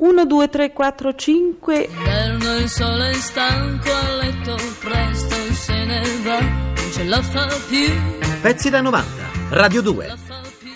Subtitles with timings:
[0.00, 1.88] 1, 2, 3, 4, 5.
[1.90, 7.46] Inverno il sole è stanco a letto, presto se ne va, non ce la fa
[7.68, 7.92] più.
[8.40, 9.06] Pezzi da 90,
[9.50, 10.06] Radio 2.
[10.06, 10.70] La fa più.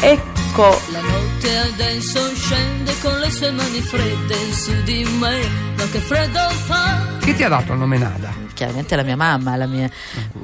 [0.00, 5.38] Ecco, La notte adesso scende con le sue mani fredde su di me,
[5.76, 7.18] ma che freddo fa.
[7.20, 8.45] Chi ti ha dato il nome Nada?
[8.56, 9.88] Chiaramente la mia mamma, la mia...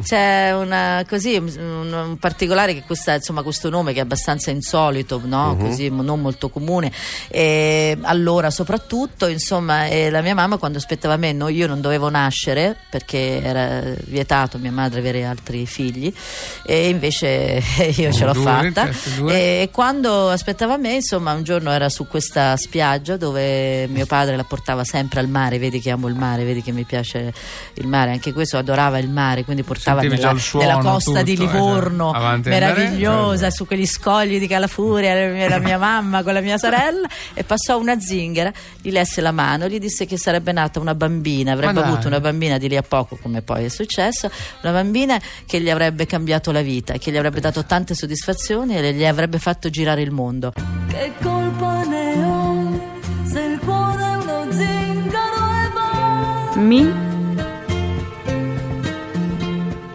[0.05, 5.21] c'è una, così, un, un particolare che questa, insomma, questo nome che è abbastanza insolito,
[5.25, 5.57] no?
[5.59, 6.93] così, non molto comune.
[7.29, 12.77] E allora, soprattutto, insomma, la mia mamma quando aspettava me, no, io non dovevo nascere
[12.91, 16.13] perché era vietato mia madre avere altri figli,
[16.65, 17.63] e invece
[17.97, 18.93] io ce l'ho Due, fatta.
[18.93, 19.63] certo, due.
[19.63, 24.45] E quando aspettava me, insomma, un giorno era su questa spiaggia dove mio padre la
[24.45, 25.59] portava sempre al mare.
[25.59, 27.33] Vedi che amo il mare, vedi che mi piace
[27.75, 28.02] il mare.
[28.11, 31.53] Anche questo adorava il mare, quindi portava Sentivi nella, suono, nella costa di tutto, eh,
[31.53, 33.51] Livorno, cioè, avanti e meravigliosa, indietro.
[33.51, 37.09] su quegli scogli di Calafuria, la mia, la mia mamma con la mia sorella.
[37.35, 41.53] E passò una zingara, gli lesse la mano, gli disse che sarebbe nata una bambina,
[41.53, 44.31] avrebbe avuto una bambina di lì a poco, come poi è successo,
[44.63, 48.93] una bambina che gli avrebbe cambiato la vita, che gli avrebbe dato tante soddisfazioni e
[48.93, 50.53] gli avrebbe fatto girare il mondo.
[50.89, 52.81] Che colpa ne ho
[53.25, 56.61] se il cuore è uno zingaro e va.
[56.61, 57.12] mi,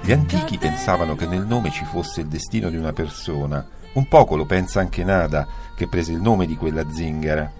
[0.07, 3.67] Gli antichi pensavano che nel nome ci fosse il destino di una persona.
[3.95, 7.51] Un poco lo pensa anche Nada, che prese il nome di quella zingara.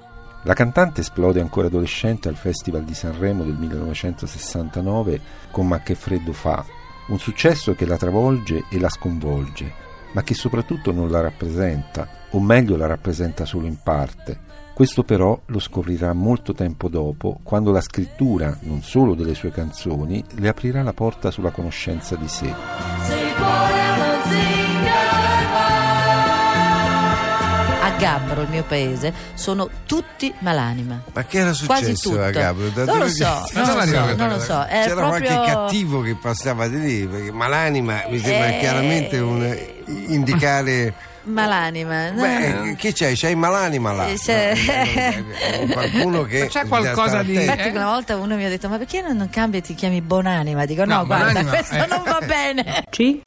[0.44, 5.20] La cantante esplode ancora adolescente al Festival di Sanremo del 1969
[5.52, 6.64] con Ma che freddo fa,
[7.08, 12.40] un successo che la travolge e la sconvolge, ma che soprattutto non la rappresenta, o
[12.40, 14.46] meglio la rappresenta solo in parte.
[14.74, 20.24] Questo però lo scoprirà molto tempo dopo, quando la scrittura, non solo delle sue canzoni,
[20.36, 22.54] le aprirà la porta sulla conoscenza di sé.
[27.82, 31.02] A Gabbro, il mio paese, sono tutti malanima.
[31.12, 32.74] Ma che era successo a Gabriele?
[32.74, 34.66] Da non lo so, non lo so, non lo so.
[34.70, 35.08] C'era proprio...
[35.08, 39.42] qualche cattivo che passava di lì, perché malanima mi sembra Eh, chiaramente un,
[39.88, 40.94] indicare...
[41.28, 42.10] Malanima.
[42.12, 42.22] no.
[42.22, 43.14] Beh, che c'hai?
[43.18, 44.08] C'hai malanima là?
[44.08, 44.16] Eh,
[45.60, 46.40] No, no, qualcuno che...
[46.44, 47.36] Ma c'è qualcosa di-.
[47.36, 50.66] Infatti una volta uno mi ha detto ma perché non cambi e ti chiami Bonanima?
[50.66, 51.88] Dico no, No, guarda, Bonanima, questo eh.
[51.88, 52.84] non va bene.
[52.90, 53.22] ci,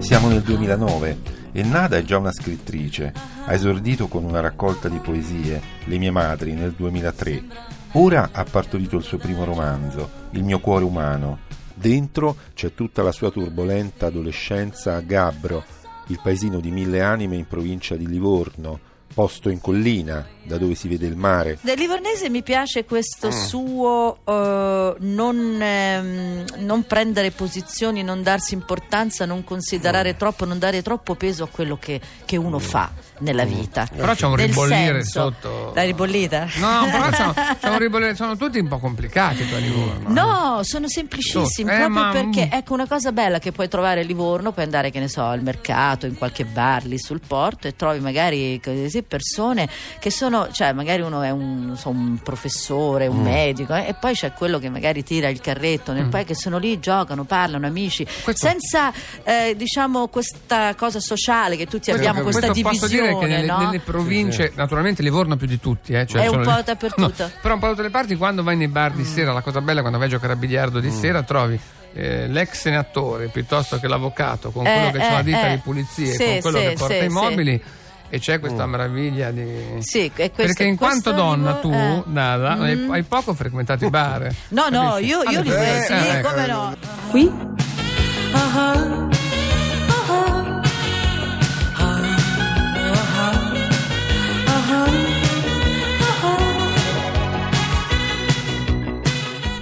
[0.00, 3.14] Siamo nel 2009 e Nada è già una scrittrice.
[3.46, 7.44] Ha esordito con una raccolta di poesie, Le mie madri, nel 2003.
[7.92, 11.38] Ora ha partorito il suo primo romanzo, Il mio cuore umano.
[11.72, 15.64] Dentro c'è tutta la sua turbolenta adolescenza a Gabbro,
[16.08, 18.78] il paesino di mille anime in provincia di Livorno,
[19.16, 21.56] posto in collina, da dove si vede il mare.
[21.62, 22.86] Del livornese mi piace Mm.
[22.86, 30.18] questo suo eh, non, ehm, non prendere posizioni, non darsi importanza, non considerare Mm.
[30.18, 33.88] troppo, non dare troppo peso a quello che, che uno fa nella vita.
[33.94, 35.72] Però c'è un Nel ribollire senso- sotto.
[35.74, 36.48] La ribollita?
[36.56, 40.08] No, però c'è, c'è un ribollire, sono tutti un po' complicati per Livorno.
[40.08, 40.12] eh.
[40.12, 44.04] No, sono semplicissimi, Eh, proprio ma- perché ecco una cosa bella che puoi trovare a
[44.04, 47.76] Livorno, puoi andare che ne so al mercato, in qualche bar lì sul porto e
[47.76, 53.08] trovi magari così persone che sono, cioè magari uno è un, non so, un professore,
[53.08, 53.12] Mm.
[53.16, 56.34] un medico eh, e poi c'è quello che magari tira il carretto nel paese che
[56.34, 62.22] sono lì, giocano, parlano, amici, Questo- senza eh, diciamo questa cosa sociale che tutti abbiamo,
[62.22, 63.58] questa Questo posso dire divisione, che nelle, no?
[63.64, 67.22] nelle province, naturalmente Livorno più di tutti, eh, cioè È un sono po' dappertutto.
[67.24, 69.40] No, però un po' da tutte le parti, quando vai nei bar di sera, la
[69.42, 70.82] cosa bella quando vai a giocare a biliardo Mm.
[70.82, 71.58] di sera, trovi
[71.94, 75.54] eh, l'ex senatore piuttosto che l'avvocato con Eh, quello che c'ha la eh, ditta eh.
[75.54, 77.08] di pulizie, Sì, con quello sì, che porta sì, i sì.
[77.08, 77.62] mobili.
[78.08, 79.78] E c'è questa meraviglia di.
[79.80, 82.02] Sì, questo- Perché in quanto donna tu, eh.
[82.06, 82.90] Nada, hai, Mm.
[82.92, 84.28] hai poco frequentato i bar.
[84.50, 85.06] No, no, capisci?
[85.10, 86.28] io, io Ah, li vedo, sì, eh, ecco.
[86.28, 86.76] come no.
[87.10, 87.32] qui,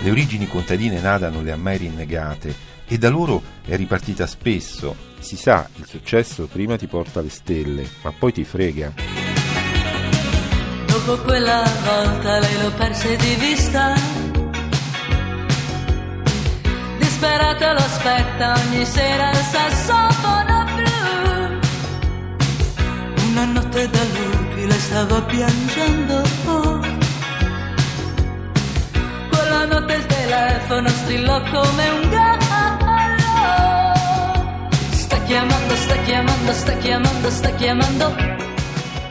[0.04, 2.54] Le origini contadine Nada non le ha mai rinnegate
[2.86, 4.94] e da loro è ripartita spesso.
[5.18, 8.92] Si sa, il successo prima ti porta alle stelle, ma poi ti frega.
[10.86, 13.94] Dopo quella volta lei lo perse di vista.
[16.98, 21.58] Disperata lo aspetta ogni sera il sassofono blu.
[23.30, 26.22] Una notte da lupi lei stava piangendo.
[26.44, 26.73] Quella
[29.66, 32.42] notte il telefono strillò come un gallo.
[34.92, 38.33] Sta chiamando, sta chiamando, sta chiamando, sta chiamando.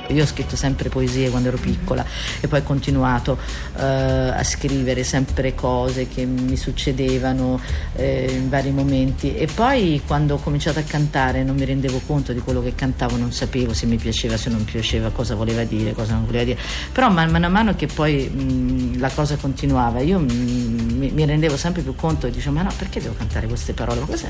[0.08, 2.06] Io ho scritto sempre poesie quando ero piccola
[2.42, 3.38] e poi ho continuato
[3.78, 7.60] eh, a scrivere sempre cose che mi succedevano
[7.96, 12.34] eh, in vari momenti e poi quando ho cominciato a cantare non mi rendevo conto
[12.34, 15.94] di quello che cantavo, non sapevo se mi piaceva, se non piaceva, cosa voleva dire,
[15.94, 16.60] cosa non voleva dire,
[16.92, 21.82] però man mano mano che poi mh, la cosa continuava io mh, mi, rendevo sempre
[21.82, 24.30] più conto e dicevo ma no perché devo cantare queste parole, ma, cos'è?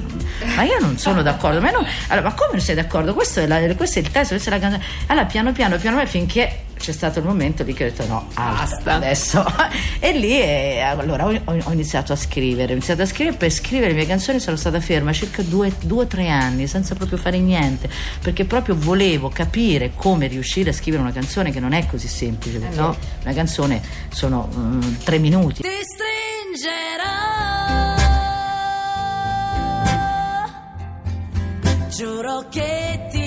[0.56, 3.14] ma io non sono d'accordo, ma, non- allora, ma come non sei d'accordo?
[3.16, 5.78] Questo è, la- questo è il testo, questa è la canzone, allora piano piano piano
[5.78, 9.46] piano finché c'è stato il momento lì che ho detto no, basta adesso.
[10.00, 13.92] e lì eh, allora ho, ho iniziato a scrivere, ho iniziato a scrivere, per scrivere
[13.92, 17.90] le mie canzoni sono stata ferma circa due, o tre anni senza proprio fare niente,
[18.22, 22.60] perché proprio volevo capire come riuscire a scrivere una canzone che non è così semplice,
[22.60, 25.62] perché no, una canzone sono mm, tre minuti.
[25.62, 25.70] Ti
[26.50, 27.22] stringerò,
[31.88, 33.23] giuro che ti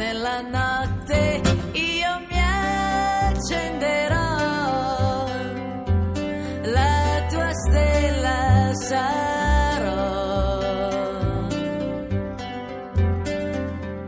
[0.00, 1.42] Nella notte
[1.72, 2.38] io mi
[3.28, 4.16] accenderò,
[6.64, 10.58] la tua stella sarò.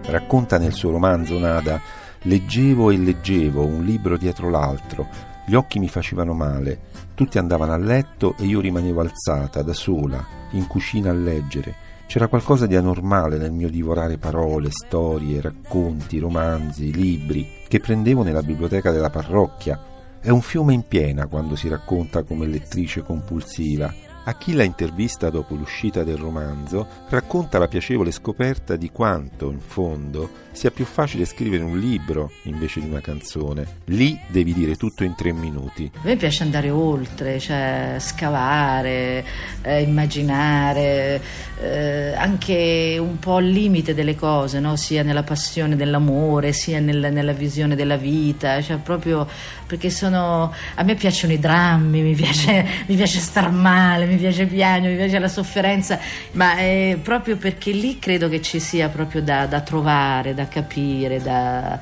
[0.06, 1.78] Racconta nel suo romanzo Nada,
[2.22, 5.06] leggevo e leggevo un libro dietro l'altro,
[5.44, 6.78] gli occhi mi facevano male,
[7.12, 11.91] tutti andavano a letto e io rimanevo alzata, da sola, in cucina a leggere.
[12.12, 18.42] C'era qualcosa di anormale nel mio divorare parole, storie, racconti, romanzi, libri, che prendevo nella
[18.42, 19.82] biblioteca della parrocchia.
[20.20, 23.90] È un fiume in piena quando si racconta come lettrice compulsiva.
[24.24, 29.58] A chi la intervista dopo l'uscita del romanzo racconta la piacevole scoperta di quanto, in
[29.58, 33.80] fondo, sia più facile scrivere un libro invece di una canzone.
[33.86, 35.90] Lì devi dire tutto in tre minuti.
[35.92, 39.24] A me piace andare oltre, cioè scavare,
[39.62, 41.20] eh, immaginare,
[41.60, 44.76] eh, anche un po' al limite delle cose, no?
[44.76, 49.26] sia nella passione dell'amore, sia nel- nella visione della vita, cioè proprio
[49.66, 50.52] perché sono.
[50.74, 54.98] A me piacciono i drammi, mi piace, mi piace star male, mi piace piangere, mi
[54.98, 55.98] piace la sofferenza,
[56.32, 61.20] ma è proprio perché lì credo che ci sia proprio da, da trovare, da capire,
[61.20, 61.80] da.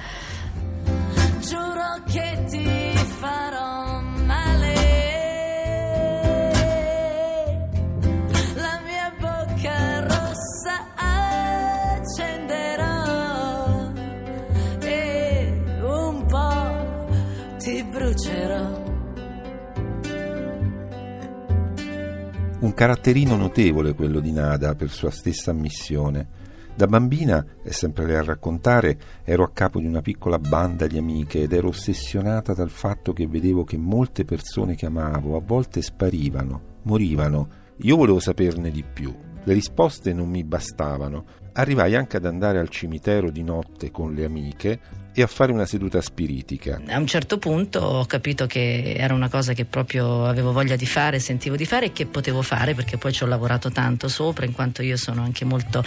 [22.60, 26.28] Un caratterino notevole quello di Nada per sua stessa ammissione.
[26.74, 30.98] Da bambina, è sempre lei a raccontare, ero a capo di una piccola banda di
[30.98, 35.80] amiche ed ero ossessionata dal fatto che vedevo che molte persone che amavo a volte
[35.80, 37.48] sparivano, morivano.
[37.78, 39.10] Io volevo saperne di più.
[39.42, 41.24] Le risposte non mi bastavano.
[41.54, 44.80] Arrivai anche ad andare al cimitero di notte con le amiche
[45.20, 46.80] e a fare una seduta spiritica.
[46.88, 50.86] A un certo punto ho capito che era una cosa che proprio avevo voglia di
[50.86, 54.46] fare, sentivo di fare e che potevo fare perché poi ci ho lavorato tanto sopra
[54.46, 55.84] in quanto io sono anche molto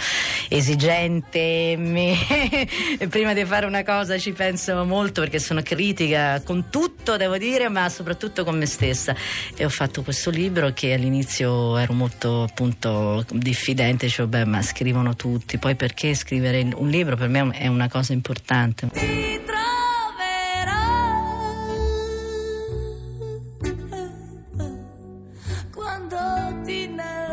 [0.48, 2.16] esigente mi-
[3.08, 7.68] prima di fare una cosa ci penso molto perché sono critica con tutto devo dire
[7.68, 9.14] ma soprattutto con me stessa
[9.56, 15.14] e ho fatto questo libro che all'inizio ero molto appunto diffidente, cioè beh ma scrivono
[15.16, 19.23] tutti, poi perché scrivere un libro per me è una cosa importante.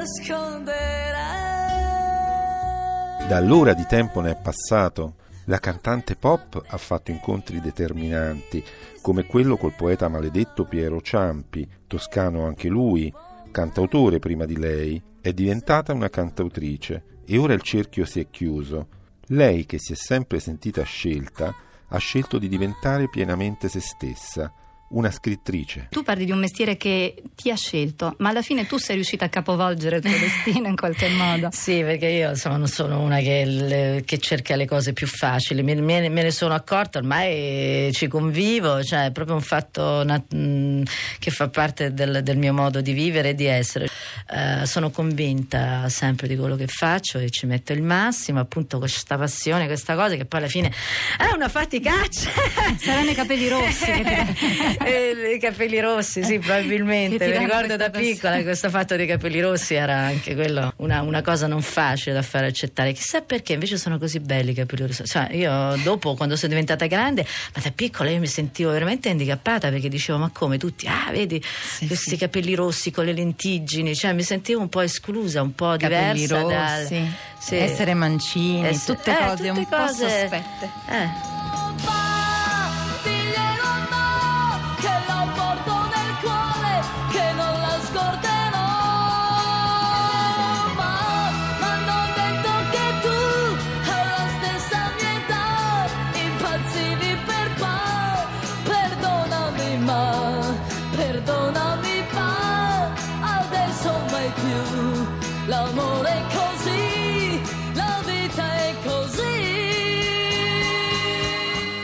[0.01, 0.67] Nasconderai.
[3.27, 5.15] Da allora di tempo ne è passato.
[5.46, 8.63] La cantante pop ha fatto incontri determinanti,
[9.01, 13.12] come quello col poeta maledetto Piero Ciampi, toscano anche lui,
[13.51, 18.88] cantautore prima di lei, è diventata una cantautrice e ora il cerchio si è chiuso.
[19.27, 21.53] Lei, che si è sempre sentita scelta,
[21.88, 24.53] ha scelto di diventare pienamente se stessa,
[24.91, 25.88] una scrittrice.
[25.89, 29.25] Tu parli di un mestiere che ti ha scelto, ma alla fine tu sei riuscita
[29.25, 31.50] a capovolgere il tuo destino in qualche modo.
[31.51, 35.63] Sì, perché io insomma, non sono una che, le- che cerca le cose più facili,
[35.63, 40.33] me, me- me ne sono accorta, ormai ci convivo, cioè è proprio un fatto nat-
[40.33, 40.83] mh,
[41.19, 43.88] che fa parte del, del mio modo di vivere e di essere.
[44.29, 49.17] Eh, sono convinta sempre di quello che faccio e ci metto il massimo, appunto questa
[49.17, 50.71] passione, questa cosa che poi alla fine
[51.17, 52.29] è una faticaccia.
[52.77, 53.89] Saranno i capelli rossi.
[54.83, 57.25] che ti- E i capelli rossi, sì, probabilmente.
[57.27, 61.21] Mi ricordo da piccola che questo fatto dei capelli rossi era anche quello una, una
[61.21, 62.91] cosa non facile da fare accettare.
[62.93, 65.05] Chissà perché invece sono così belli i capelli rossi.
[65.05, 69.69] Cioè, io dopo, quando sono diventata grande, ma da piccola io mi sentivo veramente handicappata
[69.69, 70.88] perché dicevo: Ma come tutti?
[70.88, 71.41] Ah, vedi
[71.88, 76.25] questi capelli rossi con le lentiggini, cioè mi sentivo un po' esclusa, un po' capelli
[76.25, 76.79] diversa dal.
[76.81, 77.55] rossi, Sì.
[77.55, 80.69] essere mancini, Essere- tutte eh, cose tutte un po' sospette.
[80.89, 81.30] Eh.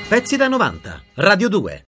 [0.07, 1.01] Pezzi da 90.
[1.15, 1.83] Radio 2.